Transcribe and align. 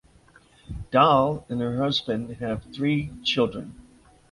Dahle 0.91 1.45
and 1.47 1.61
her 1.61 1.77
husband 1.77 2.37
have 2.37 2.63
three 2.73 3.11
children. 3.23 3.75